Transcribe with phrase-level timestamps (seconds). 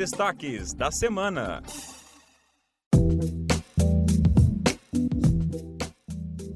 [0.00, 1.62] destaques da semana.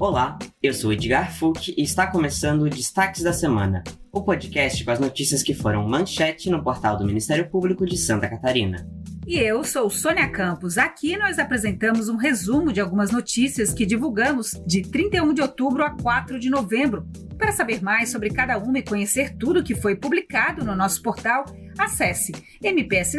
[0.01, 4.91] Olá, eu sou Edgar Fuch e está começando o Destaques da Semana, o podcast com
[4.91, 8.88] as notícias que foram manchete no portal do Ministério Público de Santa Catarina.
[9.27, 10.77] E eu sou Sônia Campos.
[10.77, 15.90] Aqui nós apresentamos um resumo de algumas notícias que divulgamos de 31 de outubro a
[15.90, 17.08] 4 de novembro.
[17.39, 21.46] Para saber mais sobre cada uma e conhecer tudo que foi publicado no nosso portal,
[21.79, 22.32] acesse
[22.62, 23.14] mpsc.mp.br.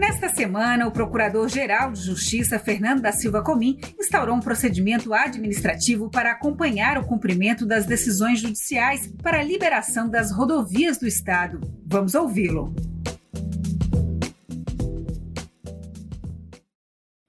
[0.00, 6.32] Nesta semana, o Procurador-Geral de Justiça, Fernando da Silva Comim, instaurou um procedimento administrativo para
[6.32, 11.60] acompanhar o cumprimento das decisões judiciais para a liberação das rodovias do Estado.
[11.84, 12.74] Vamos ouvi-lo.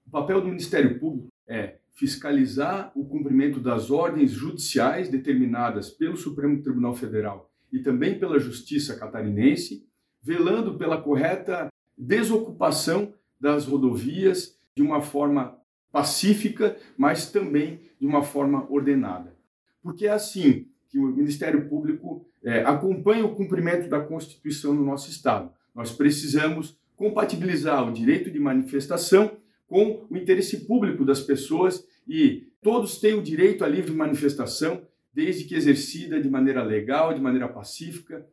[0.08, 6.64] O papel do Ministério Público é fiscalizar o cumprimento das ordens judiciais determinadas pelo Supremo
[6.64, 9.86] Tribunal Federal e também pela Justiça catarinense,
[10.24, 11.70] velando pela correta
[12.02, 15.56] desocupação das rodovias de uma forma
[15.92, 19.36] pacífica, mas também de uma forma ordenada.
[19.84, 25.10] Porque é assim que o Ministério Público é, acompanha o cumprimento da Constituição no nosso
[25.10, 25.52] Estado.
[25.76, 33.00] Nós precisamos compatibilizar o direito de manifestação com o interesse público das pessoas e todos
[33.00, 34.82] têm o direito à livre manifestação,
[35.14, 38.26] desde que exercida de maneira legal, de maneira pacífica,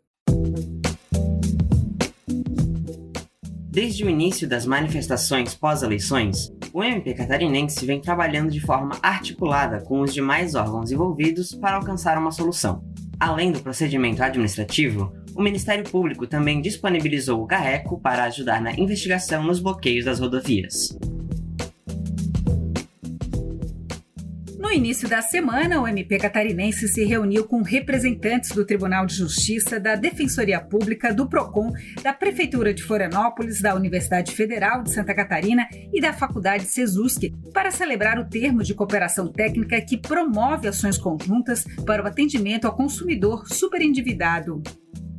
[3.81, 10.01] Desde o início das manifestações pós-eleições, o MP catarinense vem trabalhando de forma articulada com
[10.01, 12.83] os demais órgãos envolvidos para alcançar uma solução.
[13.21, 19.45] Além do procedimento administrativo, o Ministério Público também disponibilizou o GAECO para ajudar na investigação
[19.45, 20.99] nos bloqueios das rodovias.
[24.59, 29.79] No início da semana, o MP catarinense se reuniu com representantes do Tribunal de Justiça,
[29.79, 35.69] da Defensoria Pública, do PROCON, da Prefeitura de Florianópolis, da Universidade Federal de Santa Catarina
[35.93, 41.65] e da Faculdade Sesusc para celebrar o termo de cooperação técnica que promove ações conjuntas
[41.87, 44.61] para o atendimento ao consumidor superendividado.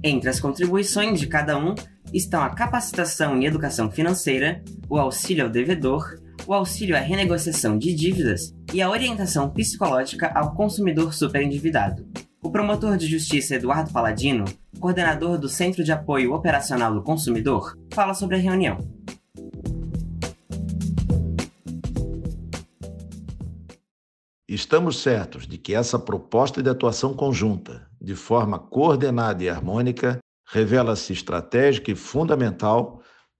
[0.04, 1.76] Entre as contribuições de cada um
[2.14, 7.94] estão a capacitação e educação financeira, o auxílio ao devedor, o auxílio à renegociação de
[7.94, 12.08] dívidas e a orientação psicológica ao consumidor superendividado.
[12.42, 14.46] O promotor de justiça Eduardo Paladino,
[14.80, 18.78] coordenador do Centro de Apoio Operacional do Consumidor, fala sobre a reunião.
[24.48, 31.14] Estamos certos de que essa proposta de atuação conjunta, de forma coordenada e harmônica, revela-se
[31.14, 33.00] estratégica e fundamental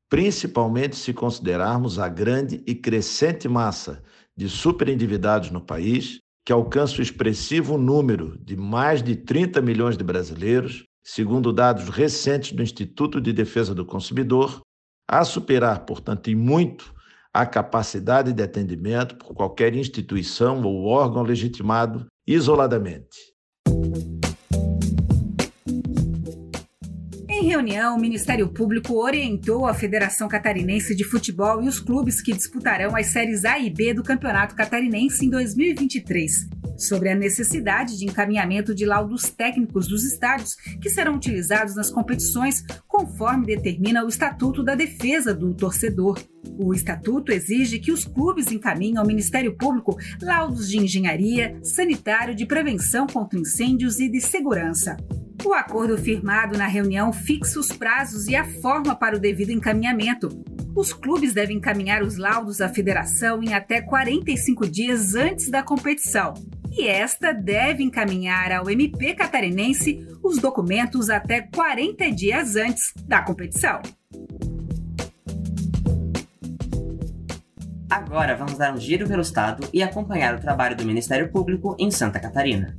[0.10, 4.02] principalmente se considerarmos a grande e crescente massa
[4.40, 10.04] de superendividados no país, que alcança o expressivo número de mais de 30 milhões de
[10.04, 14.62] brasileiros, segundo dados recentes do Instituto de Defesa do Consumidor,
[15.06, 16.96] a superar, portanto, em muito
[17.34, 23.18] a capacidade de atendimento por qualquer instituição ou órgão legitimado isoladamente.
[27.50, 32.96] Reunião, o Ministério Público orientou a Federação Catarinense de Futebol e os clubes que disputarão
[32.96, 38.74] as séries A e B do Campeonato Catarinense em 2023 sobre a necessidade de encaminhamento
[38.74, 44.76] de laudos técnicos dos estádios que serão utilizados nas competições, conforme determina o Estatuto da
[44.76, 46.22] Defesa do Torcedor.
[46.58, 52.46] O estatuto exige que os clubes encaminhem ao Ministério Público laudos de engenharia, sanitário, de
[52.46, 54.96] prevenção contra incêndios e de segurança.
[55.46, 60.30] O acordo firmado na reunião fixa os prazos e a forma para o devido encaminhamento.
[60.76, 66.34] Os clubes devem encaminhar os laudos à federação em até 45 dias antes da competição.
[66.72, 73.82] E esta deve encaminhar ao MP catarinense os documentos até 40 dias antes da competição.
[77.90, 81.90] Agora vamos dar um giro pelo estado e acompanhar o trabalho do Ministério Público em
[81.90, 82.78] Santa Catarina.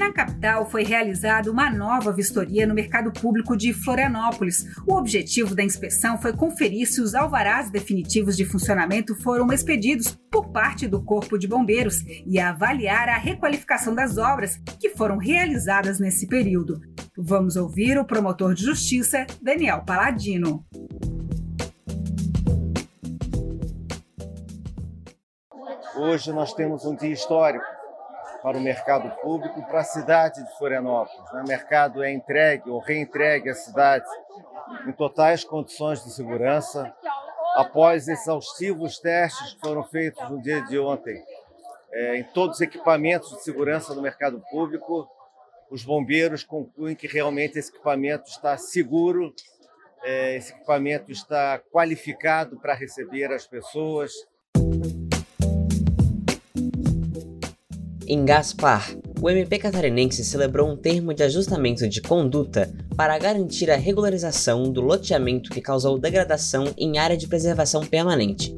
[0.00, 4.64] Na capital foi realizada uma nova vistoria no mercado público de Florianópolis.
[4.86, 10.48] O objetivo da inspeção foi conferir se os alvarás definitivos de funcionamento foram expedidos por
[10.52, 16.26] parte do Corpo de Bombeiros e avaliar a requalificação das obras que foram realizadas nesse
[16.26, 16.80] período.
[17.14, 20.64] Vamos ouvir o promotor de justiça, Daniel Paladino.
[25.94, 27.79] Hoje nós temos um dia histórico
[28.42, 31.32] para o mercado público para a cidade de Florianópolis.
[31.32, 31.42] Né?
[31.42, 34.08] O mercado é entregue ou reentregue à cidade
[34.86, 36.94] em totais condições de segurança,
[37.54, 41.20] após exaustivos testes que foram feitos no dia de ontem
[41.92, 45.08] é, em todos os equipamentos de segurança do mercado público,
[45.70, 49.34] os bombeiros concluem que realmente esse equipamento está seguro,
[50.02, 54.12] é, esse equipamento está qualificado para receber as pessoas.
[58.12, 58.92] Em Gaspar,
[59.22, 64.80] o MP catarinense celebrou um termo de ajustamento de conduta para garantir a regularização do
[64.80, 68.52] loteamento que causou degradação em área de preservação permanente.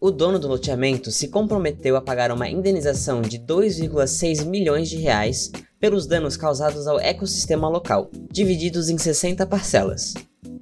[0.00, 5.52] O dono do loteamento se comprometeu a pagar uma indenização de 2,6 milhões de reais
[5.78, 10.14] pelos danos causados ao ecossistema local, divididos em 60 parcelas.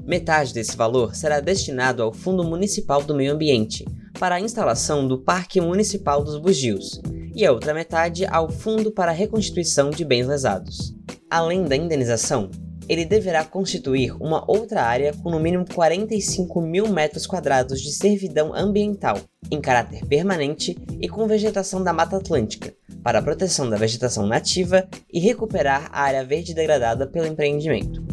[0.04, 3.86] Metade desse valor será destinado ao Fundo Municipal do Meio Ambiente,
[4.20, 7.00] para a instalação do Parque Municipal dos Bugios,
[7.38, 10.92] e a outra metade ao Fundo para a Reconstituição de Bens Lesados.
[11.30, 12.50] Além da indenização,
[12.88, 18.52] ele deverá constituir uma outra área com no mínimo 45 mil metros quadrados de servidão
[18.52, 19.20] ambiental,
[19.52, 22.74] em caráter permanente e com vegetação da Mata Atlântica,
[23.04, 28.07] para a proteção da vegetação nativa e recuperar a área verde degradada pelo empreendimento.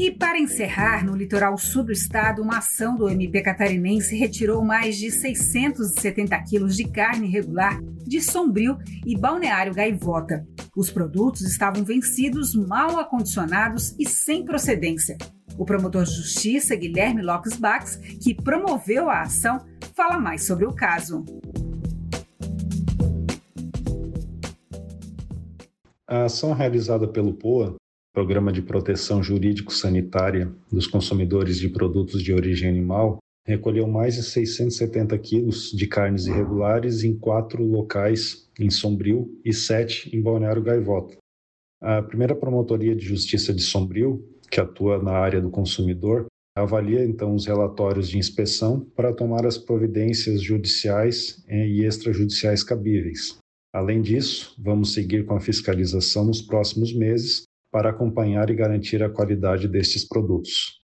[0.00, 4.96] E para encerrar, no litoral sul do estado, uma ação do MP catarinense retirou mais
[4.96, 10.48] de 670 quilos de carne irregular de Sombrio e Balneário Gaivota.
[10.74, 15.18] Os produtos estavam vencidos, mal acondicionados e sem procedência.
[15.58, 19.58] O promotor de justiça, Guilherme Lopes Bax, que promoveu a ação,
[19.94, 21.26] fala mais sobre o caso.
[26.08, 27.79] A ação realizada pelo POA
[28.12, 35.16] Programa de Proteção Jurídico-Sanitária dos Consumidores de Produtos de Origem Animal, recolheu mais de 670
[35.18, 41.16] quilos de carnes irregulares em quatro locais em Sombrio e sete em Balneário Gaivota.
[41.80, 46.26] A primeira Promotoria de Justiça de Sombrio, que atua na área do consumidor,
[46.56, 53.38] avalia então os relatórios de inspeção para tomar as providências judiciais e extrajudiciais cabíveis.
[53.72, 59.08] Além disso, vamos seguir com a fiscalização nos próximos meses para acompanhar e garantir a
[59.08, 60.80] qualidade destes produtos.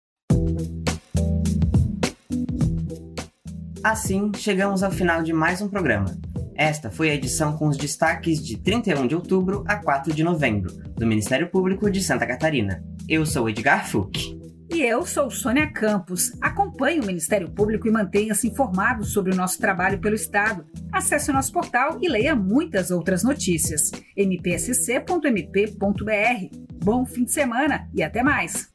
[3.83, 6.17] Assim, chegamos ao final de mais um programa.
[6.55, 10.73] Esta foi a edição com os destaques de 31 de outubro a 4 de novembro,
[10.93, 12.83] do Ministério Público de Santa Catarina.
[13.07, 14.44] Eu sou Edgar Fuch.
[14.69, 16.31] E eu sou Sônia Campos.
[16.41, 20.65] Acompanhe o Ministério Público e mantenha-se informado sobre o nosso trabalho pelo Estado.
[20.91, 23.91] Acesse o nosso portal e leia muitas outras notícias.
[24.17, 25.75] mpsc.mp.br.
[26.83, 28.73] Bom fim de semana e até mais!